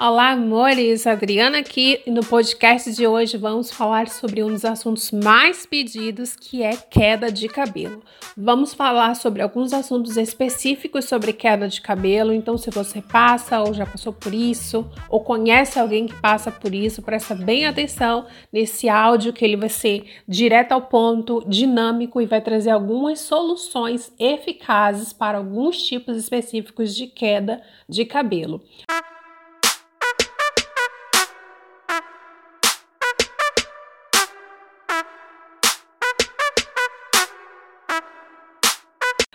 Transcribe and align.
Olá, 0.00 0.32
amores! 0.32 1.06
Adriana 1.06 1.58
aqui 1.58 2.00
e 2.04 2.10
no 2.10 2.20
podcast 2.26 2.92
de 2.92 3.06
hoje 3.06 3.36
vamos 3.36 3.70
falar 3.70 4.08
sobre 4.08 4.42
um 4.42 4.48
dos 4.48 4.64
assuntos 4.64 5.12
mais 5.12 5.64
pedidos 5.64 6.34
que 6.34 6.64
é 6.64 6.76
queda 6.76 7.30
de 7.30 7.46
cabelo. 7.46 8.02
Vamos 8.36 8.74
falar 8.74 9.14
sobre 9.14 9.40
alguns 9.40 9.72
assuntos 9.72 10.16
específicos 10.16 11.04
sobre 11.04 11.32
queda 11.32 11.68
de 11.68 11.80
cabelo, 11.80 12.32
então 12.32 12.58
se 12.58 12.70
você 12.70 13.00
passa 13.00 13.60
ou 13.60 13.72
já 13.72 13.86
passou 13.86 14.12
por 14.12 14.34
isso 14.34 14.84
ou 15.08 15.20
conhece 15.20 15.78
alguém 15.78 16.06
que 16.06 16.20
passa 16.20 16.50
por 16.50 16.74
isso, 16.74 17.00
presta 17.00 17.36
bem 17.36 17.64
atenção 17.64 18.26
nesse 18.52 18.88
áudio 18.88 19.32
que 19.32 19.44
ele 19.44 19.56
vai 19.56 19.68
ser 19.68 20.04
direto 20.26 20.72
ao 20.72 20.82
ponto, 20.82 21.44
dinâmico 21.46 22.20
e 22.20 22.26
vai 22.26 22.40
trazer 22.40 22.70
algumas 22.70 23.20
soluções 23.20 24.12
eficazes 24.18 25.12
para 25.12 25.38
alguns 25.38 25.80
tipos 25.84 26.16
específicos 26.16 26.96
de 26.96 27.06
queda 27.06 27.62
de 27.88 28.04
cabelo. 28.04 28.60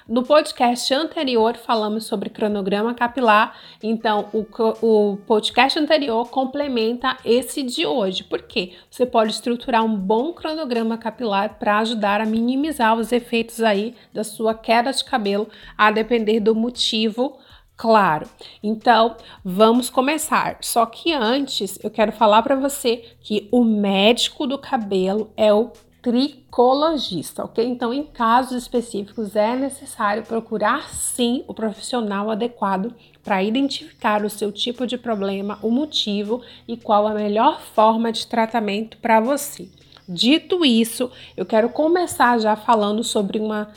No 0.10 0.24
podcast 0.24 0.92
anterior 0.92 1.56
falamos 1.56 2.06
sobre 2.06 2.32
cronograma 2.32 2.96
capilar, 2.96 3.56
então 3.84 4.28
o, 4.34 4.44
o 4.82 5.18
podcast 5.18 5.78
anterior 5.78 6.28
complementa 6.32 7.16
esse 7.24 7.62
de 7.62 7.86
hoje, 7.86 8.24
porque 8.24 8.74
você 8.90 9.06
pode 9.06 9.34
estruturar 9.34 9.86
um 9.86 9.96
bom 9.96 10.34
cronograma 10.34 10.98
capilar 10.98 11.60
para 11.60 11.78
ajudar 11.78 12.22
a 12.22 12.26
minimizar 12.26 12.98
os 12.98 13.12
efeitos 13.12 13.62
aí 13.62 13.96
da 14.12 14.24
sua 14.24 14.56
queda 14.56 14.92
de 14.92 15.04
cabelo, 15.04 15.48
a 15.78 15.92
depender 15.92 16.40
do 16.40 16.56
motivo 16.56 17.38
Claro. 17.78 18.28
Então, 18.62 19.16
vamos 19.42 19.90
começar. 19.90 20.58
Só 20.60 20.86
que 20.86 21.14
antes, 21.14 21.80
eu 21.82 21.90
quero 21.90 22.12
falar 22.12 22.42
para 22.42 22.56
você 22.56 23.16
que 23.22 23.48
o 23.54 23.64
médico 23.64 24.46
do 24.46 24.58
cabelo 24.58 25.32
é 25.38 25.54
o 25.54 25.72
tricologista, 26.02 27.44
ok? 27.44 27.66
Então, 27.66 27.94
em 27.94 28.04
casos 28.04 28.54
específicos, 28.54 29.36
é 29.36 29.56
necessário 29.56 30.24
procurar 30.24 30.90
sim 30.90 31.44
o 31.48 31.54
profissional 31.54 32.30
adequado 32.32 32.94
para 33.24 33.44
identificar 33.44 34.24
o 34.24 34.30
seu 34.30 34.52
tipo 34.52 34.88
de 34.88 34.98
problema, 34.98 35.60
o 35.62 35.70
motivo 35.70 36.42
e 36.68 36.78
qual 36.78 37.08
a 37.08 37.14
melhor 37.14 37.60
forma 37.60 38.12
de 38.12 38.26
tratamento 38.26 38.98
para 38.98 39.20
você. 39.20 39.68
Dito 40.08 40.66
isso, 40.66 41.12
eu 41.36 41.46
quero 41.46 41.70
começar 41.70 42.40
já 42.40 42.56
falando 42.56 43.04
sobre 43.04 43.38
uma, 43.38 43.70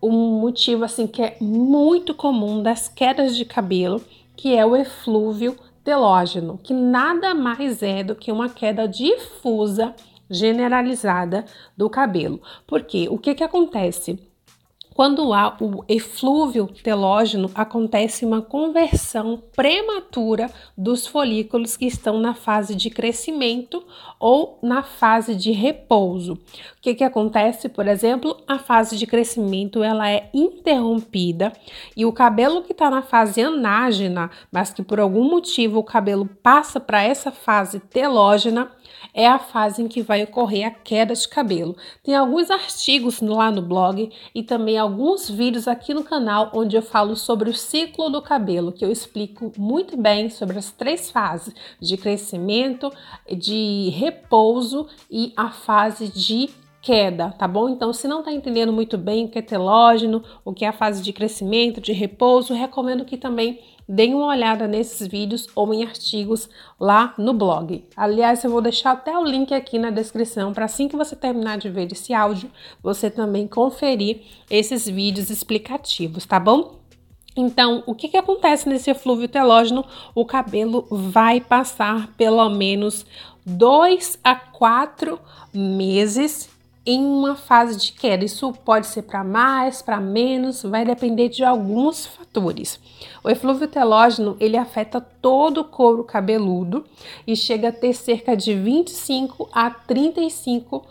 um 0.00 0.40
motivo 0.40 0.84
assim 0.84 1.06
que 1.06 1.22
é 1.22 1.36
muito 1.40 2.14
comum 2.14 2.62
das 2.62 2.86
quedas 2.86 3.34
de 3.34 3.44
cabelo, 3.44 4.00
que 4.36 4.54
é 4.54 4.64
o 4.64 4.76
eflúvio 4.76 5.56
telógeno, 5.82 6.60
que 6.62 6.72
nada 6.72 7.34
mais 7.34 7.82
é 7.82 8.04
do 8.04 8.14
que 8.14 8.30
uma 8.30 8.48
queda 8.48 8.86
difusa 8.86 9.94
generalizada 10.32 11.44
do 11.76 11.88
cabelo. 11.88 12.40
Porque 12.66 13.08
o 13.08 13.18
que, 13.18 13.34
que 13.34 13.44
acontece? 13.44 14.18
Quando 14.94 15.32
há 15.32 15.56
o 15.58 15.84
eflúvio 15.88 16.66
telógeno, 16.66 17.50
acontece 17.54 18.26
uma 18.26 18.42
conversão 18.42 19.42
prematura 19.56 20.50
dos 20.76 21.06
folículos 21.06 21.76
que 21.76 21.86
estão 21.86 22.18
na 22.18 22.34
fase 22.34 22.74
de 22.74 22.90
crescimento 22.90 23.82
ou 24.20 24.58
na 24.62 24.82
fase 24.82 25.34
de 25.34 25.50
repouso. 25.50 26.34
O 26.34 26.38
que, 26.82 26.94
que 26.94 27.04
acontece, 27.04 27.68
por 27.68 27.88
exemplo, 27.88 28.36
a 28.46 28.58
fase 28.58 28.98
de 28.98 29.06
crescimento 29.06 29.82
ela 29.82 30.10
é 30.10 30.28
interrompida 30.34 31.52
e 31.96 32.04
o 32.04 32.12
cabelo 32.12 32.62
que 32.62 32.72
está 32.72 32.90
na 32.90 33.02
fase 33.02 33.40
anágena, 33.40 34.30
mas 34.50 34.72
que 34.72 34.82
por 34.82 35.00
algum 35.00 35.24
motivo 35.24 35.78
o 35.78 35.84
cabelo 35.84 36.26
passa 36.42 36.78
para 36.78 37.02
essa 37.02 37.32
fase 37.32 37.80
telógena, 37.80 38.70
é 39.14 39.26
a 39.26 39.38
fase 39.38 39.82
em 39.82 39.88
que 39.88 40.02
vai 40.02 40.22
ocorrer 40.22 40.66
a 40.66 40.70
queda 40.70 41.14
de 41.14 41.28
cabelo. 41.28 41.76
Tem 42.02 42.14
alguns 42.14 42.50
artigos 42.50 43.20
lá 43.20 43.50
no 43.50 43.62
blog 43.62 44.10
e 44.34 44.42
também 44.42 44.78
alguns 44.78 45.28
vídeos 45.28 45.68
aqui 45.68 45.92
no 45.92 46.04
canal 46.04 46.50
onde 46.54 46.76
eu 46.76 46.82
falo 46.82 47.16
sobre 47.16 47.50
o 47.50 47.54
ciclo 47.54 48.08
do 48.08 48.22
cabelo, 48.22 48.72
que 48.72 48.84
eu 48.84 48.90
explico 48.90 49.52
muito 49.56 49.96
bem 49.96 50.30
sobre 50.30 50.58
as 50.58 50.70
três 50.70 51.10
fases 51.10 51.54
de 51.80 51.96
crescimento, 51.96 52.90
de 53.30 53.90
repouso 53.90 54.86
e 55.10 55.32
a 55.36 55.50
fase 55.50 56.08
de 56.08 56.50
queda, 56.82 57.30
tá 57.30 57.46
bom? 57.46 57.68
Então, 57.68 57.92
se 57.92 58.08
não 58.08 58.24
tá 58.24 58.32
entendendo 58.32 58.72
muito 58.72 58.98
bem 58.98 59.24
o 59.24 59.28
que 59.28 59.38
é 59.38 59.42
telógeno, 59.42 60.22
o 60.44 60.52
que 60.52 60.64
é 60.64 60.68
a 60.68 60.72
fase 60.72 61.00
de 61.00 61.12
crescimento, 61.12 61.80
de 61.80 61.92
repouso, 61.92 62.52
recomendo 62.52 63.04
que 63.04 63.16
também 63.16 63.60
deem 63.92 64.14
uma 64.14 64.28
olhada 64.28 64.66
nesses 64.66 65.06
vídeos 65.06 65.46
ou 65.54 65.72
em 65.74 65.84
artigos 65.84 66.48
lá 66.80 67.12
no 67.18 67.34
blog. 67.34 67.84
Aliás, 67.94 68.42
eu 68.42 68.50
vou 68.50 68.62
deixar 68.62 68.92
até 68.92 69.16
o 69.18 69.22
link 69.22 69.52
aqui 69.52 69.78
na 69.78 69.90
descrição 69.90 70.54
para 70.54 70.64
assim 70.64 70.88
que 70.88 70.96
você 70.96 71.14
terminar 71.14 71.58
de 71.58 71.68
ver 71.68 71.92
esse 71.92 72.14
áudio, 72.14 72.50
você 72.82 73.10
também 73.10 73.46
conferir 73.46 74.22
esses 74.50 74.86
vídeos 74.88 75.28
explicativos, 75.28 76.24
tá 76.24 76.40
bom? 76.40 76.80
Então, 77.36 77.82
o 77.86 77.94
que, 77.94 78.08
que 78.08 78.16
acontece 78.16 78.66
nesse 78.66 78.90
eflúvio 78.90 79.28
telógeno? 79.28 79.84
O 80.14 80.24
cabelo 80.24 80.86
vai 80.90 81.42
passar 81.42 82.08
pelo 82.16 82.48
menos 82.48 83.04
dois 83.44 84.18
a 84.24 84.34
quatro 84.34 85.20
meses 85.52 86.48
em 86.84 87.04
uma 87.04 87.36
fase 87.36 87.76
de 87.76 87.92
queda. 87.92 88.24
Isso 88.24 88.52
pode 88.64 88.86
ser 88.86 89.02
para 89.02 89.22
mais, 89.22 89.80
para 89.80 90.00
menos, 90.00 90.62
vai 90.62 90.84
depender 90.84 91.28
de 91.28 91.44
alguns 91.44 92.06
fatores. 92.06 92.80
O 93.22 93.30
eflúvio 93.30 93.68
telógeno, 93.68 94.36
ele 94.40 94.56
afeta 94.56 95.00
todo 95.00 95.58
o 95.58 95.64
couro 95.64 96.04
cabeludo 96.04 96.84
e 97.26 97.36
chega 97.36 97.68
a 97.68 97.72
ter 97.72 97.92
cerca 97.92 98.36
de 98.36 98.54
25 98.54 99.48
a 99.52 99.70
35 99.70 100.84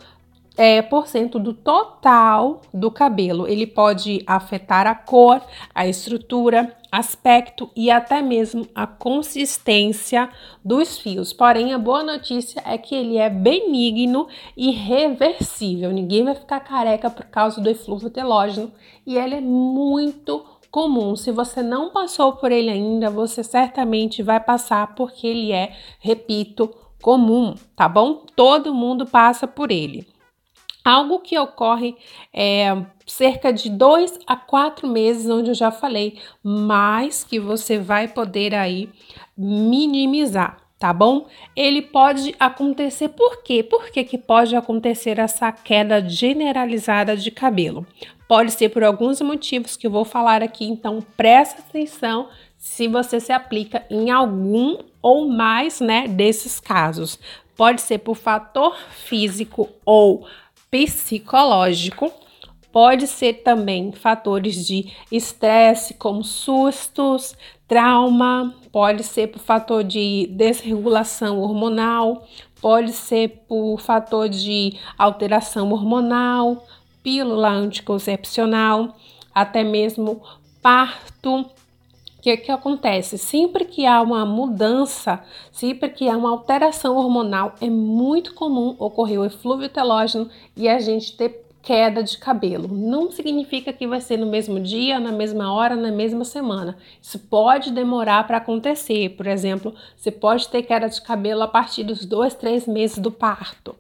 é, 0.62 0.80
por 0.80 1.08
cento 1.08 1.40
do 1.40 1.56
total 1.56 2.62
do 2.72 2.92
cabelo. 2.92 3.48
Ele 3.48 3.66
pode 3.66 4.24
afetar 4.28 4.86
a 4.86 4.94
cor, 4.94 5.42
a 5.74 5.88
estrutura, 5.88 6.78
aspecto 6.92 7.68
e 7.76 7.90
até 7.90 8.22
mesmo 8.22 8.68
a 8.76 8.86
consistência 8.86 10.30
dos 10.64 11.00
fios. 11.00 11.34
Porém, 11.34 11.74
a 11.74 11.80
boa 11.80 12.04
notícia 12.04 12.62
é 12.64 12.78
que 12.78 12.94
ele 12.94 13.18
é 13.18 13.28
benigno 13.28 14.28
e 14.56 14.70
reversível. 14.70 15.92
Ninguém 15.92 16.24
vai 16.26 16.36
ficar 16.36 16.60
careca 16.60 17.10
por 17.10 17.26
causa 17.26 17.60
do 17.60 17.68
eflúvio 17.68 18.12
telógeno 18.12 18.72
e 19.04 19.18
ele 19.18 19.34
é 19.34 19.42
muito 19.42 20.46
comum. 20.70 21.16
Se 21.16 21.32
você 21.32 21.64
não 21.64 21.90
passou 21.90 22.34
por 22.34 22.52
ele 22.52 22.70
ainda, 22.70 23.10
você 23.10 23.44
certamente 23.44 24.22
vai 24.22 24.40
passar 24.40 24.94
porque 24.94 25.26
ele 25.26 25.52
é, 25.52 25.76
repito, 26.00 26.70
comum, 27.02 27.56
tá 27.76 27.90
bom? 27.90 28.26
Todo 28.36 28.76
mundo 28.76 29.08
passa 29.08 29.48
por 29.48 29.72
ele. 29.72 30.06
Algo 30.84 31.20
que 31.20 31.38
ocorre 31.38 31.96
é, 32.34 32.76
cerca 33.06 33.54
de 33.54 33.70
dois 33.70 34.18
a 34.26 34.36
quatro 34.36 34.88
meses, 34.88 35.30
onde 35.30 35.52
eu 35.52 35.56
já 35.56 35.70
falei, 35.70 36.18
mas 36.44 37.24
que 37.24 37.40
você 37.40 37.78
vai 37.78 38.08
poder 38.08 38.56
aí 38.56 38.90
minimizar, 39.38 40.58
tá 40.80 40.92
bom? 40.92 41.28
Ele 41.56 41.82
pode 41.82 42.36
acontecer 42.40 43.10
por 43.10 43.44
quê? 43.44 43.62
Por 43.62 43.92
que, 43.92 44.04
que 44.04 44.18
pode 44.18 44.56
acontecer 44.56 45.20
essa 45.20 45.52
queda 45.52 46.08
generalizada 46.08 47.16
de 47.16 47.30
cabelo? 47.30 47.86
Pode 48.28 48.52
ser 48.52 48.70
por 48.70 48.84
alguns 48.84 49.22
motivos 49.22 49.76
que 49.76 49.86
eu 49.86 49.92
vou 49.92 50.06
falar 50.06 50.42
aqui, 50.42 50.66
então 50.66 51.06
presta 51.16 51.62
atenção 51.62 52.30
se 52.58 52.88
você 52.88 53.20
se 53.20 53.34
aplica 53.34 53.84
em 53.90 54.10
algum 54.10 54.78
ou 55.02 55.28
mais, 55.28 55.82
né, 55.82 56.08
desses 56.08 56.60
casos. 56.60 57.20
Pode 57.58 57.82
ser 57.82 57.98
por 57.98 58.16
fator 58.16 58.78
físico 58.92 59.68
ou 59.84 60.26
psicológico. 60.72 62.12
Pode 62.72 63.06
ser 63.06 63.44
também 63.44 63.92
fatores 63.92 64.66
de 64.66 64.90
estresse, 65.12 65.94
como 65.94 66.24
sustos, 66.24 67.36
trauma, 67.68 68.56
pode 68.72 69.04
ser 69.04 69.28
por 69.28 69.40
fator 69.40 69.84
de 69.84 70.28
desregulação 70.32 71.40
hormonal, 71.40 72.26
pode 72.62 72.94
ser 72.94 73.44
por 73.46 73.78
fator 73.82 74.30
de 74.30 74.80
alteração 74.98 75.70
hormonal, 75.74 76.66
pílula 77.04 77.50
anticoncepcional, 77.50 78.96
até 79.36 79.66
mesmo 79.66 80.22
parto 80.62 81.46
que, 82.22 82.38
que 82.38 82.52
acontece? 82.52 83.18
Sempre 83.18 83.66
que 83.66 83.86
há 83.86 84.02
uma 84.02 84.26
mudança, 84.26 85.24
sempre 85.52 85.90
que 85.90 86.08
há 86.08 86.16
uma 86.16 86.30
alteração 86.30 86.96
hormonal, 86.96 87.56
é 87.60 87.70
muito 87.70 88.36
comum 88.36 88.76
ocorrer 88.78 89.20
o 89.20 89.26
eflúvio 89.26 89.68
telógeno 89.68 90.30
e 90.56 90.70
a 90.70 90.80
gente 90.80 91.18
ter 91.18 91.48
queda 91.64 92.04
de 92.04 92.18
cabelo. 92.18 92.68
Não 92.68 93.12
significa 93.12 93.74
que 93.74 93.88
vai 93.88 94.02
ser 94.02 94.18
no 94.18 94.26
mesmo 94.26 94.60
dia, 94.60 95.00
na 95.00 95.12
mesma 95.12 95.54
hora, 95.54 95.76
na 95.76 95.92
mesma 95.92 96.24
semana. 96.24 96.78
Isso 97.02 97.20
pode 97.20 97.72
demorar 97.72 98.26
para 98.26 98.38
acontecer. 98.38 99.10
Por 99.10 99.28
exemplo, 99.28 99.74
você 99.96 100.12
pode 100.12 100.48
ter 100.48 100.64
queda 100.64 100.90
de 100.90 101.02
cabelo 101.02 101.44
a 101.44 101.48
partir 101.48 101.84
dos 101.84 102.06
dois, 102.06 102.34
três 102.34 102.68
meses 102.68 102.98
do 102.98 103.12
parto. 103.12 103.76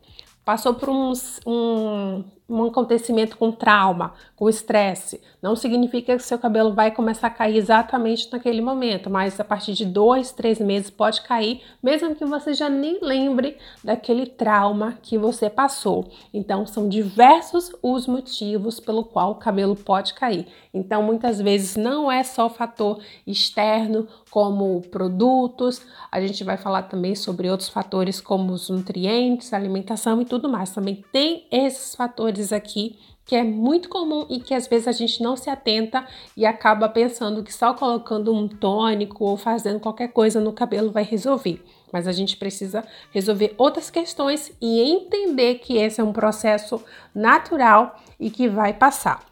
Passou 0.45 0.73
por 0.73 0.89
uns, 0.89 1.39
um 1.45 2.23
um 2.51 2.65
acontecimento 2.65 3.37
com 3.37 3.51
trauma, 3.51 4.13
com 4.35 4.49
estresse. 4.49 5.21
Não 5.41 5.55
significa 5.55 6.15
que 6.15 6.23
seu 6.23 6.37
cabelo 6.37 6.73
vai 6.73 6.91
começar 6.91 7.27
a 7.27 7.31
cair 7.31 7.57
exatamente 7.57 8.31
naquele 8.31 8.61
momento, 8.61 9.09
mas 9.09 9.39
a 9.39 9.43
partir 9.43 9.73
de 9.73 9.85
dois, 9.85 10.31
três 10.31 10.59
meses 10.59 10.89
pode 10.89 11.21
cair, 11.21 11.61
mesmo 11.81 12.15
que 12.15 12.25
você 12.25 12.53
já 12.53 12.69
nem 12.69 12.99
lembre 13.01 13.57
daquele 13.83 14.25
trauma 14.25 14.97
que 15.01 15.17
você 15.17 15.49
passou. 15.49 16.09
Então, 16.33 16.65
são 16.65 16.87
diversos 16.89 17.71
os 17.81 18.07
motivos 18.07 18.79
pelo 18.79 19.03
qual 19.03 19.31
o 19.31 19.35
cabelo 19.35 19.75
pode 19.75 20.13
cair. 20.13 20.47
Então, 20.73 21.03
muitas 21.03 21.39
vezes 21.39 21.75
não 21.75 22.11
é 22.11 22.23
só 22.23 22.49
fator 22.49 22.99
externo, 23.25 24.07
como 24.31 24.81
produtos, 24.83 25.85
a 26.09 26.21
gente 26.21 26.43
vai 26.43 26.55
falar 26.55 26.83
também 26.83 27.13
sobre 27.15 27.49
outros 27.49 27.67
fatores 27.67 28.21
como 28.21 28.53
os 28.53 28.69
nutrientes, 28.69 29.53
alimentação 29.53 30.21
e 30.21 30.25
tudo 30.25 30.47
mais. 30.47 30.71
Também 30.71 31.03
tem 31.11 31.45
esses 31.51 31.93
fatores 31.93 32.40
aqui 32.51 32.97
que 33.25 33.35
é 33.35 33.43
muito 33.43 33.87
comum 33.87 34.25
e 34.29 34.39
que 34.39 34.53
às 34.53 34.67
vezes 34.67 34.87
a 34.87 34.91
gente 34.91 35.23
não 35.23 35.37
se 35.37 35.49
atenta 35.49 36.05
e 36.35 36.45
acaba 36.45 36.89
pensando 36.89 37.43
que 37.43 37.53
só 37.53 37.73
colocando 37.73 38.33
um 38.33 38.47
tônico 38.47 39.23
ou 39.23 39.37
fazendo 39.37 39.79
qualquer 39.79 40.09
coisa 40.09 40.41
no 40.41 40.51
cabelo 40.51 40.91
vai 40.91 41.03
resolver. 41.03 41.63
Mas 41.93 42.07
a 42.07 42.11
gente 42.11 42.35
precisa 42.35 42.83
resolver 43.11 43.53
outras 43.57 43.89
questões 43.89 44.51
e 44.61 44.81
entender 44.81 45.55
que 45.55 45.77
esse 45.77 46.01
é 46.01 46.03
um 46.03 46.13
processo 46.13 46.83
natural 47.13 48.01
e 48.19 48.29
que 48.29 48.49
vai 48.49 48.73
passar. 48.73 49.30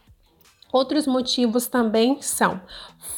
Outros 0.72 1.08
motivos 1.08 1.66
também 1.68 2.22
são 2.22 2.62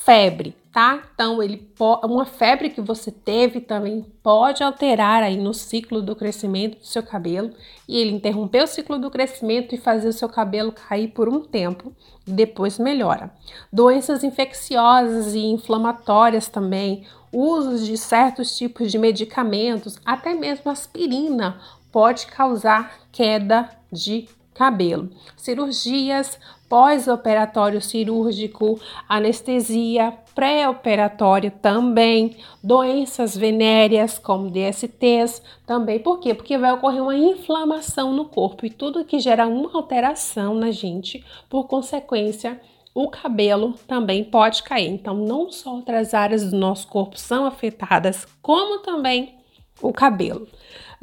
febre, 0.05 0.55
tá? 0.71 1.01
Então, 1.13 1.43
ele 1.43 1.69
uma 2.03 2.25
febre 2.25 2.69
que 2.69 2.79
você 2.79 3.11
teve 3.11 3.59
também 3.59 4.05
pode 4.23 4.63
alterar 4.63 5.21
aí 5.21 5.35
no 5.35 5.53
ciclo 5.53 6.01
do 6.01 6.15
crescimento 6.15 6.79
do 6.79 6.85
seu 6.85 7.03
cabelo 7.03 7.51
e 7.87 7.97
ele 7.97 8.11
interromper 8.11 8.63
o 8.63 8.67
ciclo 8.67 8.97
do 8.97 9.11
crescimento 9.11 9.75
e 9.75 9.77
fazer 9.77 10.07
o 10.07 10.13
seu 10.13 10.29
cabelo 10.29 10.71
cair 10.71 11.09
por 11.09 11.27
um 11.27 11.41
tempo 11.41 11.93
e 12.25 12.31
depois 12.31 12.79
melhora. 12.79 13.33
Doenças 13.71 14.23
infecciosas 14.23 15.33
e 15.33 15.39
inflamatórias 15.39 16.47
também, 16.47 17.05
usos 17.33 17.85
de 17.85 17.97
certos 17.97 18.57
tipos 18.57 18.89
de 18.91 18.97
medicamentos, 18.97 19.99
até 20.05 20.33
mesmo 20.33 20.71
aspirina 20.71 21.59
pode 21.91 22.27
causar 22.27 22.93
queda 23.11 23.69
de 23.91 24.27
cabelo. 24.53 25.09
Cirurgias 25.35 26.37
pós-operatório 26.71 27.81
cirúrgico, 27.81 28.79
anestesia 29.09 30.13
pré-operatória 30.33 31.51
também, 31.51 32.37
doenças 32.63 33.35
venéreas 33.35 34.17
como 34.17 34.49
DSTs 34.49 35.41
também. 35.67 35.99
Por 35.99 36.21
quê? 36.21 36.33
Porque 36.33 36.57
vai 36.57 36.71
ocorrer 36.71 37.03
uma 37.03 37.13
inflamação 37.13 38.13
no 38.13 38.23
corpo 38.23 38.65
e 38.65 38.69
tudo 38.69 39.03
que 39.03 39.19
gera 39.19 39.45
uma 39.47 39.69
alteração 39.73 40.55
na 40.55 40.71
gente, 40.71 41.21
por 41.49 41.67
consequência, 41.67 42.57
o 42.95 43.09
cabelo 43.09 43.73
também 43.85 44.23
pode 44.23 44.63
cair. 44.63 44.87
Então, 44.87 45.13
não 45.13 45.51
só 45.51 45.75
outras 45.75 46.13
áreas 46.13 46.49
do 46.49 46.57
nosso 46.57 46.87
corpo 46.87 47.19
são 47.19 47.45
afetadas, 47.45 48.25
como 48.41 48.79
também 48.79 49.40
o 49.81 49.93
cabelo. 49.93 50.47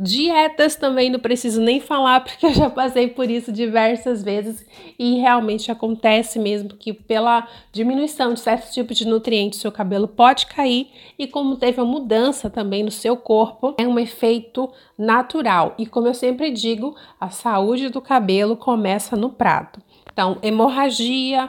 Dietas 0.01 0.77
também 0.77 1.11
não 1.11 1.19
preciso 1.19 1.61
nem 1.61 1.81
falar, 1.81 2.21
porque 2.25 2.47
eu 2.47 2.55
já 2.55 2.71
passei 2.71 3.09
por 3.09 3.29
isso 3.29 3.51
diversas 3.51 4.23
vezes 4.23 4.65
e 4.97 5.19
realmente 5.19 5.73
acontece 5.73 6.39
mesmo 6.39 6.69
que 6.71 6.93
pela 6.93 7.49
diminuição 7.73 8.33
de 8.33 8.39
certos 8.39 8.73
tipos 8.73 8.97
de 8.97 9.05
nutrientes, 9.05 9.59
seu 9.59 9.73
cabelo 9.73 10.07
pode 10.07 10.47
cair 10.47 10.89
e 11.19 11.27
como 11.27 11.57
teve 11.57 11.81
uma 11.81 11.91
mudança 11.91 12.49
também 12.49 12.85
no 12.85 12.93
seu 12.93 13.17
corpo, 13.17 13.75
é 13.77 13.89
um 13.89 13.99
efeito 13.99 14.71
natural. 14.97 15.75
E 15.77 15.85
como 15.85 16.07
eu 16.07 16.15
sempre 16.15 16.53
digo, 16.53 16.95
a 17.21 17.31
saúde 17.31 17.89
do 17.89 18.01
cabelo 18.01 18.57
começa 18.57 19.17
no 19.17 19.31
prato. 19.31 19.81
Então, 20.13 20.39
hemorragia, 20.43 21.49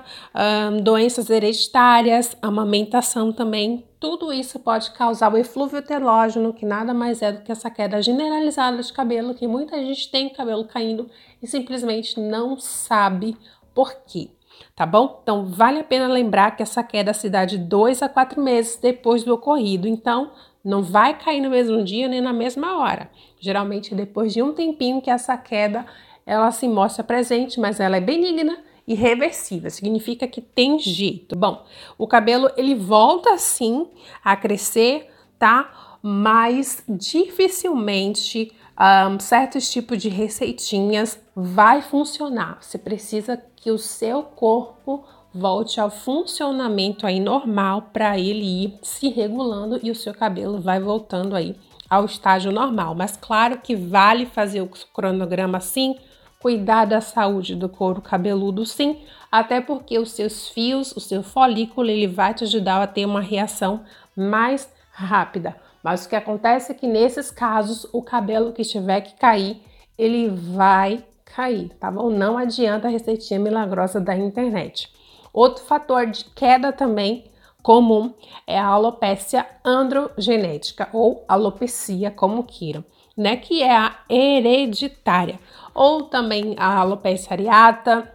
doenças 0.84 1.30
hereditárias, 1.30 2.38
amamentação 2.42 3.32
também, 3.32 3.86
tudo 4.00 4.32
isso 4.32 4.60
pode 4.60 4.92
causar 4.92 5.34
o 5.34 5.38
eflúvio 5.38 5.82
telógeno, 5.82 6.54
que 6.54 6.66
nada 6.66 6.94
mais 6.94 7.22
é 7.22 7.32
do 7.32 7.42
que 7.42 7.52
essa 7.52 7.70
queda 7.70 8.02
generalizada 8.02 8.82
de 8.82 8.94
cabelo, 8.94 9.34
que 9.34 9.48
muita 9.48 9.78
gente 9.78 10.10
tem 10.12 10.30
cabelo 10.30 10.66
caindo 10.66 11.10
e 11.42 11.48
simplesmente 11.48 12.20
não 12.20 12.60
sabe 12.60 13.36
por 13.74 13.94
quê. 14.06 14.30
Tá 14.76 14.86
bom? 14.86 15.20
Então, 15.24 15.46
vale 15.46 15.80
a 15.80 15.84
pena 15.84 16.08
lembrar 16.08 16.56
que 16.56 16.62
essa 16.62 16.84
queda 16.84 17.14
se 17.14 17.30
dá 17.30 17.46
de 17.46 17.58
dois 17.58 18.02
a 18.04 18.10
quatro 18.10 18.42
meses 18.42 18.78
depois 18.78 19.24
do 19.24 19.34
ocorrido. 19.34 19.88
Então, 19.88 20.32
não 20.64 20.84
vai 20.84 21.18
cair 21.18 21.40
no 21.40 21.50
mesmo 21.50 21.84
dia 21.84 22.08
nem 22.08 22.20
na 22.20 22.34
mesma 22.34 22.78
hora. 22.78 23.10
Geralmente, 23.40 23.96
depois 23.96 24.34
de 24.34 24.44
um 24.44 24.54
tempinho 24.54 25.02
que 25.02 25.10
essa 25.10 25.38
queda 25.38 25.86
ela 26.26 26.52
se 26.52 26.68
mostra 26.68 27.04
presente, 27.04 27.60
mas 27.60 27.80
ela 27.80 27.98
é 27.98 28.02
benigna 28.02 28.58
e 28.88 28.96
reversível, 28.96 29.70
significa 29.70 30.28
que 30.28 30.42
tem 30.42 30.80
jeito. 30.80 31.36
Bom, 31.36 31.64
o 31.98 32.08
cabelo 32.08 32.50
ele 32.58 32.74
volta 32.74 33.38
sim 33.38 33.88
a 34.24 34.36
crescer, 34.36 35.10
tá? 35.38 35.98
Mas 36.02 36.84
dificilmente 36.88 38.52
um, 38.80 39.20
certos 39.20 39.70
tipos 39.72 40.02
de 40.02 40.10
receitinhas 40.10 41.22
vai 41.36 41.82
funcionar. 41.82 42.58
Você 42.62 42.78
precisa 42.78 43.42
que 43.58 43.70
o 43.70 43.78
seu 43.78 44.24
corpo 44.24 45.04
volte 45.34 45.80
ao 45.80 45.92
funcionamento 45.92 47.06
aí 47.06 47.20
normal 47.20 47.90
para 47.94 48.18
ele 48.18 48.64
ir 48.64 48.80
se 48.82 49.10
regulando 49.10 49.80
e 49.84 49.92
o 49.92 49.96
seu 49.96 50.14
cabelo 50.14 50.60
vai 50.60 50.80
voltando 50.80 51.36
aí 51.36 51.56
ao 51.90 52.06
estágio 52.06 52.52
normal. 52.52 52.96
Mas 52.96 53.18
claro 53.18 53.60
que 53.60 53.76
vale 53.76 54.26
fazer 54.26 54.62
o 54.62 54.70
cronograma 54.94 55.60
sim 55.60 55.96
cuidar 56.40 56.86
da 56.86 57.02
saúde 57.02 57.56
do 57.56 57.68
couro 57.68 58.02
cabeludo, 58.02 58.66
sim, 58.66 59.02
até 59.32 59.60
porque 59.60 60.00
os 60.00 60.12
seus 60.12 60.48
fios, 60.50 60.92
o 60.96 61.00
seu 61.00 61.22
folículo, 61.22 61.90
ele 61.90 62.08
vai 62.08 62.34
te 62.34 62.46
ajudar 62.46 62.82
a 62.82 62.88
ter 62.88 63.06
uma 63.06 63.22
reação 63.22 63.84
mais 64.16 64.72
rápida. 64.92 65.56
Mas 65.84 66.06
o 66.06 66.10
que 66.10 66.16
acontece 66.16 66.72
é 66.72 66.76
que 66.76 66.88
nesses 66.88 67.30
casos, 67.30 67.86
o 67.94 68.02
cabelo 68.02 68.54
que 68.54 68.64
tiver 68.64 69.02
que 69.02 69.16
cair, 69.16 69.62
ele 69.98 70.30
vai 70.30 71.04
cair, 71.26 71.70
tá 71.80 71.92
bom? 71.92 72.10
Não 72.10 72.38
adianta 72.38 72.88
a 72.88 72.92
receitinha 72.92 73.40
milagrosa 73.40 74.00
da 74.00 74.16
internet. 74.16 74.92
Outro 75.32 75.64
fator 75.64 76.08
de 76.08 76.26
queda 76.26 76.72
também 76.72 77.30
comum 77.62 78.14
é 78.48 78.58
a 78.58 78.66
alopecia 78.66 79.46
androgenética 79.64 80.90
ou 80.92 81.24
alopecia, 81.28 82.10
como 82.10 82.44
queiram, 82.44 82.84
né? 83.20 83.36
Que 83.36 83.62
é 83.62 83.76
a 83.76 83.96
hereditária 84.10 85.40
ou 85.76 86.04
também 86.04 86.56
a 86.58 86.78
alopecia 86.78 87.34
areata 87.34 88.12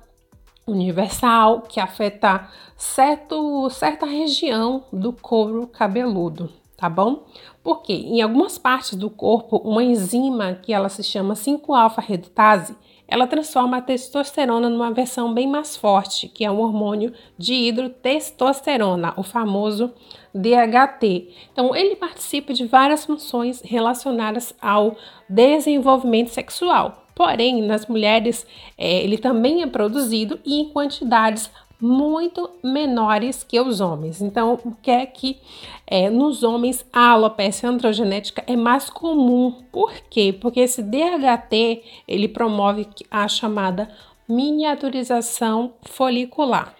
universal, 0.67 1.61
que 1.61 1.79
afeta 1.79 2.49
certo, 2.75 3.69
certa 3.69 4.07
região 4.07 4.85
do 4.91 5.13
couro 5.13 5.67
cabeludo, 5.67 6.51
tá 6.75 6.89
bom? 6.89 7.25
Porque 7.63 7.93
em 7.93 8.23
algumas 8.23 8.57
partes 8.57 8.95
do 8.95 9.11
corpo, 9.11 9.59
uma 9.59 9.85
enzima 9.85 10.55
que 10.55 10.73
ela 10.73 10.89
se 10.89 11.03
chama 11.03 11.35
5-alfa-redutase, 11.35 12.75
ela 13.07 13.27
transforma 13.27 13.77
a 13.77 13.83
testosterona 13.83 14.71
numa 14.71 14.91
versão 14.91 15.35
bem 15.35 15.47
mais 15.47 15.77
forte, 15.77 16.29
que 16.29 16.47
é 16.47 16.51
um 16.51 16.61
hormônio 16.61 17.13
de 17.37 17.53
hidrotestosterona, 17.53 19.13
o 19.19 19.23
famoso 19.23 19.93
DHT. 20.35 21.29
Então, 21.53 21.75
ele 21.75 21.97
participa 21.97 22.53
de 22.53 22.67
várias 22.67 23.05
funções 23.05 23.61
relacionadas 23.63 24.55
ao 24.61 24.97
desenvolvimento 25.29 26.29
sexual, 26.31 27.05
Porém, 27.15 27.63
nas 27.63 27.87
mulheres, 27.87 28.45
é, 28.77 29.05
ele 29.05 29.17
também 29.17 29.63
é 29.63 29.67
produzido 29.67 30.41
e 30.45 30.61
em 30.61 30.69
quantidades 30.71 31.49
muito 31.81 32.51
menores 32.63 33.45
que 33.45 33.61
os 33.61 33.81
homens. 33.81 34.21
Então, 34.21 34.59
o 34.65 34.75
que 34.75 34.91
é 34.91 35.07
que 35.07 35.39
é, 35.87 36.11
nos 36.11 36.43
homens 36.43 36.85
a 36.93 37.11
alopecia 37.11 37.69
androgenética 37.69 38.43
é 38.47 38.57
mais 38.57 38.91
comum? 38.91 39.63
Por 39.71 39.93
quê? 40.11 40.37
Porque 40.39 40.61
esse 40.61 40.83
DHT 40.83 41.83
ele 42.09 42.27
promove 42.27 42.89
a 43.11 43.29
chamada 43.29 43.89
miniaturização 44.29 45.75
folicular, 45.83 46.75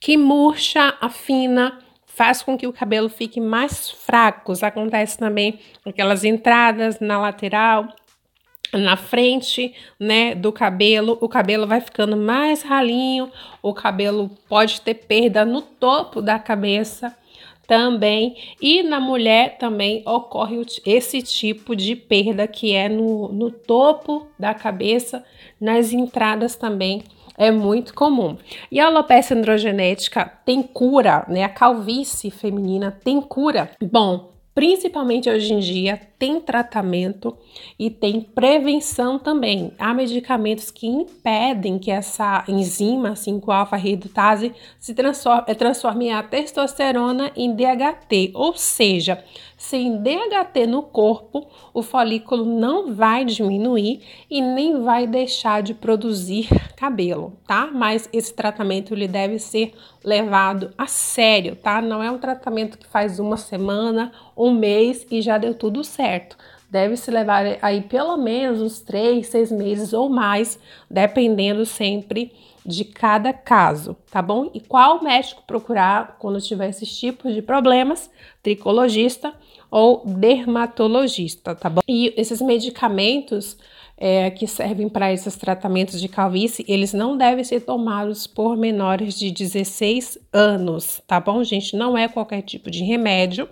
que 0.00 0.16
murcha, 0.16 0.96
afina, 1.00 1.78
faz 2.14 2.42
com 2.42 2.58
que 2.58 2.66
o 2.66 2.72
cabelo 2.72 3.08
fique 3.08 3.40
mais 3.40 3.90
fraco. 3.90 4.52
Acontece 4.62 5.16
também 5.16 5.60
aquelas 5.84 6.24
entradas 6.24 6.98
na 7.00 7.18
lateral 7.18 7.88
na 8.72 8.96
frente, 8.96 9.74
né, 9.98 10.34
do 10.34 10.52
cabelo, 10.52 11.16
o 11.20 11.28
cabelo 11.28 11.66
vai 11.66 11.80
ficando 11.80 12.16
mais 12.16 12.62
ralinho, 12.62 13.30
o 13.62 13.72
cabelo 13.72 14.30
pode 14.48 14.80
ter 14.82 14.94
perda 14.94 15.44
no 15.44 15.62
topo 15.62 16.20
da 16.20 16.38
cabeça 16.38 17.16
também, 17.68 18.34
e 18.62 18.82
na 18.82 18.98
mulher 18.98 19.58
também 19.58 20.02
ocorre 20.06 20.56
esse 20.86 21.20
tipo 21.20 21.76
de 21.76 21.94
perda 21.94 22.48
que 22.48 22.74
é 22.74 22.88
no, 22.88 23.28
no 23.28 23.50
topo 23.50 24.26
da 24.38 24.54
cabeça, 24.54 25.22
nas 25.60 25.92
entradas 25.92 26.56
também 26.56 27.04
é 27.36 27.50
muito 27.50 27.92
comum. 27.92 28.38
E 28.72 28.80
a 28.80 28.86
alopecia 28.86 29.36
androgenética 29.36 30.24
tem 30.46 30.62
cura, 30.62 31.24
né? 31.28 31.44
A 31.44 31.48
calvície 31.48 32.30
feminina 32.30 32.90
tem 32.90 33.20
cura. 33.20 33.70
Bom, 33.80 34.30
principalmente 34.58 35.30
hoje 35.30 35.54
em 35.54 35.60
dia, 35.60 36.00
tem 36.18 36.40
tratamento 36.40 37.38
e 37.78 37.88
tem 37.88 38.20
prevenção 38.20 39.16
também. 39.16 39.72
Há 39.78 39.94
medicamentos 39.94 40.68
que 40.68 40.84
impedem 40.84 41.78
que 41.78 41.92
essa 41.92 42.42
enzima 42.48 43.12
5-alfa-redutase 43.12 44.52
se 44.80 44.94
transforme, 44.94 45.44
eh, 45.46 45.54
transforme 45.54 46.10
a 46.10 46.24
testosterona 46.24 47.30
em 47.36 47.54
DHT, 47.54 48.32
ou 48.34 48.56
seja, 48.56 49.22
sem 49.56 50.02
DHT 50.02 50.66
no 50.66 50.82
corpo, 50.82 51.46
o 51.74 51.82
folículo 51.82 52.44
não 52.44 52.94
vai 52.94 53.24
diminuir 53.24 54.00
e 54.30 54.40
nem 54.40 54.82
vai 54.82 55.06
deixar 55.06 55.62
de 55.62 55.74
produzir 55.74 56.48
cabelo, 56.76 57.36
tá? 57.46 57.68
Mas 57.72 58.08
esse 58.12 58.32
tratamento 58.32 58.94
ele 58.94 59.08
deve 59.08 59.40
ser 59.40 59.74
levado 60.04 60.72
a 60.78 60.86
sério, 60.86 61.56
tá? 61.56 61.82
Não 61.82 62.00
é 62.00 62.10
um 62.10 62.18
tratamento 62.18 62.78
que 62.78 62.86
faz 62.86 63.18
uma 63.18 63.36
semana, 63.36 64.12
um 64.38 64.52
mês 64.52 65.06
e 65.10 65.20
já 65.20 65.36
deu 65.36 65.54
tudo 65.54 65.82
certo. 65.82 66.36
Deve 66.70 66.96
se 66.96 67.10
levar 67.10 67.44
aí 67.62 67.80
pelo 67.80 68.16
menos 68.16 68.60
uns 68.60 68.80
três, 68.80 69.26
seis 69.28 69.50
meses 69.50 69.92
ou 69.92 70.08
mais, 70.08 70.58
dependendo 70.90 71.64
sempre 71.64 72.32
de 72.64 72.84
cada 72.84 73.32
caso, 73.32 73.96
tá 74.10 74.20
bom? 74.20 74.50
E 74.52 74.60
qual 74.60 75.02
médico 75.02 75.42
procurar 75.46 76.16
quando 76.18 76.38
tiver 76.38 76.68
esses 76.68 76.94
tipos 76.98 77.34
de 77.34 77.40
problemas? 77.40 78.10
Tricologista 78.42 79.32
ou 79.70 80.02
dermatologista, 80.04 81.54
tá 81.54 81.70
bom? 81.70 81.80
E 81.88 82.12
esses 82.14 82.42
medicamentos 82.42 83.56
é, 83.96 84.30
que 84.30 84.46
servem 84.46 84.88
para 84.88 85.10
esses 85.12 85.34
tratamentos 85.34 85.98
de 85.98 86.08
calvície, 86.08 86.64
eles 86.68 86.92
não 86.92 87.16
devem 87.16 87.42
ser 87.42 87.60
tomados 87.60 88.26
por 88.26 88.56
menores 88.56 89.18
de 89.18 89.30
16 89.30 90.18
anos, 90.30 91.00
tá 91.06 91.18
bom, 91.18 91.42
gente? 91.42 91.74
Não 91.74 91.96
é 91.96 92.06
qualquer 92.06 92.42
tipo 92.42 92.70
de 92.70 92.84
remédio 92.84 93.48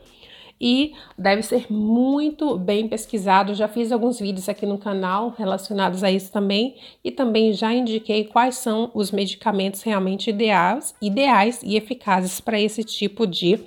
e 0.61 0.95
deve 1.19 1.43
ser 1.43 1.71
muito 1.71 2.57
bem 2.57 2.89
pesquisado. 2.89 3.55
Já 3.55 3.69
fiz 3.69 3.93
alguns 3.93 4.19
vídeos 4.19 4.49
aqui 4.49 4.67
no 4.67 4.79
canal 4.79 5.35
relacionados 5.37 6.03
a 6.03 6.11
isso 6.11 6.33
também 6.33 6.77
e 7.05 7.11
também 7.11 7.53
já 7.53 7.73
indiquei 7.73 8.25
quais 8.25 8.57
são 8.57 8.91
os 8.95 9.11
medicamentos 9.11 9.83
realmente 9.83 10.31
ideais, 10.31 10.95
ideais 11.01 11.61
e 11.63 11.77
eficazes 11.77 12.41
para 12.41 12.61
esse 12.61 12.83
tipo 12.83 13.27
de 13.27 13.61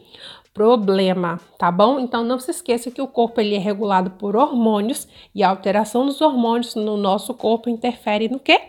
problema, 0.53 1.39
tá 1.57 1.71
bom? 1.71 1.99
Então 1.99 2.23
não 2.23 2.39
se 2.39 2.51
esqueça 2.51 2.91
que 2.91 3.01
o 3.01 3.07
corpo 3.07 3.39
ele 3.39 3.55
é 3.55 3.59
regulado 3.59 4.11
por 4.11 4.35
hormônios 4.35 5.07
e 5.33 5.43
a 5.43 5.49
alteração 5.49 6.05
dos 6.05 6.19
hormônios 6.19 6.75
no 6.75 6.97
nosso 6.97 7.33
corpo 7.33 7.69
interfere 7.69 8.27
no 8.27 8.39
quê? 8.39 8.59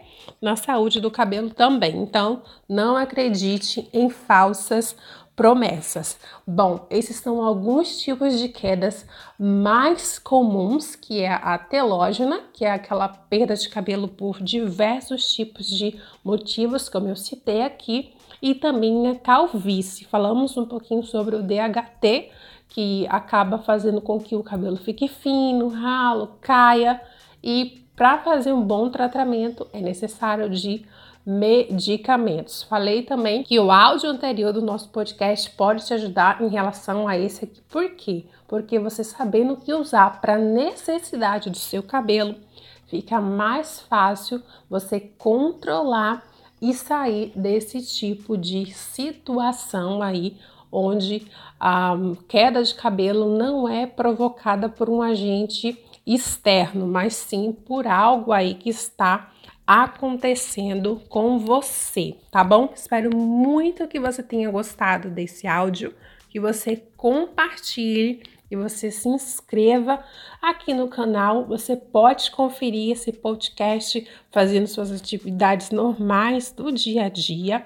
Na 0.40 0.54
saúde 0.54 1.00
do 1.00 1.10
cabelo 1.10 1.50
também. 1.50 1.96
Então 1.96 2.42
não 2.68 2.96
acredite 2.96 3.88
em 3.92 4.08
falsas 4.08 4.94
promessas. 5.40 6.18
Bom, 6.46 6.86
esses 6.90 7.16
são 7.16 7.42
alguns 7.42 7.98
tipos 8.02 8.38
de 8.38 8.46
quedas 8.46 9.06
mais 9.38 10.18
comuns, 10.18 10.94
que 10.94 11.22
é 11.22 11.32
a 11.32 11.56
telógena, 11.56 12.42
que 12.52 12.62
é 12.62 12.70
aquela 12.70 13.08
perda 13.08 13.54
de 13.54 13.66
cabelo 13.70 14.06
por 14.06 14.42
diversos 14.42 15.32
tipos 15.32 15.66
de 15.66 15.98
motivos, 16.22 16.90
como 16.90 17.08
eu 17.08 17.16
citei 17.16 17.62
aqui, 17.62 18.12
e 18.42 18.54
também 18.54 19.08
a 19.08 19.14
calvície. 19.14 20.04
Falamos 20.04 20.58
um 20.58 20.66
pouquinho 20.66 21.02
sobre 21.02 21.34
o 21.36 21.42
DHT, 21.42 22.28
que 22.68 23.06
acaba 23.08 23.56
fazendo 23.56 24.02
com 24.02 24.20
que 24.20 24.36
o 24.36 24.42
cabelo 24.42 24.76
fique 24.76 25.08
fino, 25.08 25.68
ralo, 25.68 26.36
caia, 26.42 27.00
e 27.42 27.82
para 27.96 28.18
fazer 28.18 28.52
um 28.52 28.60
bom 28.60 28.90
tratamento 28.90 29.66
é 29.72 29.80
necessário 29.80 30.50
de 30.50 30.84
medicamentos. 31.24 32.62
Falei 32.62 33.02
também 33.02 33.42
que 33.42 33.58
o 33.58 33.70
áudio 33.70 34.08
anterior 34.08 34.52
do 34.52 34.62
nosso 34.62 34.88
podcast 34.88 35.50
pode 35.50 35.86
te 35.86 35.94
ajudar 35.94 36.40
em 36.40 36.48
relação 36.48 37.06
a 37.06 37.18
esse 37.18 37.44
aqui. 37.44 37.60
Por 37.68 37.90
quê? 37.90 38.24
Porque 38.48 38.78
você 38.78 39.04
sabendo 39.04 39.54
o 39.54 39.56
que 39.56 39.72
usar 39.72 40.20
para 40.20 40.38
necessidade 40.38 41.50
do 41.50 41.58
seu 41.58 41.82
cabelo, 41.82 42.34
fica 42.86 43.20
mais 43.20 43.80
fácil 43.80 44.42
você 44.68 44.98
controlar 44.98 46.24
e 46.60 46.74
sair 46.74 47.32
desse 47.34 47.80
tipo 47.82 48.36
de 48.36 48.66
situação 48.66 50.02
aí 50.02 50.36
onde 50.72 51.26
a 51.58 51.96
queda 52.28 52.62
de 52.62 52.74
cabelo 52.74 53.36
não 53.36 53.68
é 53.68 53.86
provocada 53.86 54.68
por 54.68 54.88
um 54.88 55.02
agente 55.02 55.78
externo, 56.06 56.86
mas 56.86 57.14
sim 57.14 57.52
por 57.52 57.86
algo 57.86 58.32
aí 58.32 58.54
que 58.54 58.70
está 58.70 59.30
acontecendo 59.70 61.00
com 61.08 61.38
você, 61.38 62.16
tá 62.28 62.42
bom? 62.42 62.72
Espero 62.74 63.16
muito 63.16 63.86
que 63.86 64.00
você 64.00 64.20
tenha 64.20 64.50
gostado 64.50 65.08
desse 65.08 65.46
áudio, 65.46 65.94
que 66.28 66.40
você 66.40 66.82
compartilhe 66.96 68.20
e 68.50 68.56
você 68.56 68.90
se 68.90 69.08
inscreva 69.08 70.04
aqui 70.42 70.74
no 70.74 70.88
canal. 70.88 71.46
Você 71.46 71.76
pode 71.76 72.32
conferir 72.32 72.90
esse 72.90 73.12
podcast 73.12 74.04
fazendo 74.32 74.66
suas 74.66 74.90
atividades 74.90 75.70
normais 75.70 76.50
do 76.50 76.72
dia 76.72 77.04
a 77.04 77.08
dia. 77.08 77.64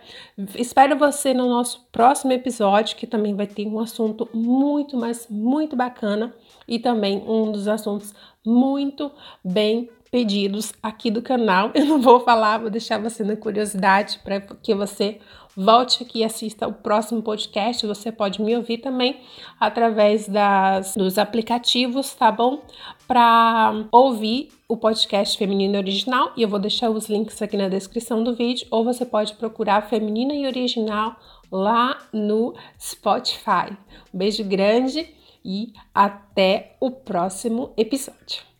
Espero 0.56 0.98
você 0.98 1.32
no 1.32 1.48
nosso 1.48 1.88
próximo 1.90 2.32
episódio, 2.32 2.96
que 2.96 3.06
também 3.06 3.34
vai 3.34 3.46
ter 3.46 3.66
um 3.66 3.80
assunto 3.80 4.28
muito, 4.34 4.94
mas 4.94 5.26
muito 5.30 5.74
bacana 5.74 6.34
e 6.68 6.78
também 6.78 7.24
um 7.26 7.50
dos 7.50 7.66
assuntos 7.66 8.14
muito 8.44 9.10
bem 9.42 9.88
pedidos 10.14 10.72
aqui 10.80 11.10
do 11.10 11.20
canal. 11.20 11.72
Eu 11.74 11.86
não 11.86 12.00
vou 12.00 12.20
falar, 12.20 12.58
vou 12.58 12.70
deixar 12.70 12.98
você 12.98 13.24
na 13.24 13.34
curiosidade 13.34 14.20
para 14.22 14.40
que 14.40 14.72
você 14.72 15.18
volte 15.56 16.04
aqui 16.04 16.20
e 16.20 16.24
assista 16.24 16.68
o 16.68 16.72
próximo 16.72 17.20
podcast. 17.20 17.84
Você 17.84 18.12
pode 18.12 18.40
me 18.40 18.56
ouvir 18.56 18.78
também 18.78 19.20
através 19.58 20.28
das, 20.28 20.94
dos 20.94 21.18
aplicativos, 21.18 22.14
tá 22.14 22.30
bom? 22.30 22.62
Para 23.08 23.86
ouvir 23.90 24.50
o 24.68 24.76
podcast 24.76 25.36
Feminino 25.36 25.76
Original, 25.78 26.32
e 26.36 26.42
eu 26.42 26.48
vou 26.48 26.60
deixar 26.60 26.90
os 26.90 27.08
links 27.08 27.42
aqui 27.42 27.56
na 27.56 27.68
descrição 27.68 28.22
do 28.22 28.36
vídeo, 28.36 28.68
ou 28.70 28.84
você 28.84 29.04
pode 29.04 29.34
procurar 29.34 29.88
Feminina 29.88 30.32
e 30.32 30.46
Original 30.46 31.16
lá 31.50 31.98
no 32.12 32.54
Spotify. 32.80 33.76
Um 34.14 34.18
beijo 34.18 34.44
grande 34.44 35.12
e 35.44 35.72
até 35.92 36.76
o 36.78 36.92
próximo 36.92 37.72
episódio. 37.76 38.53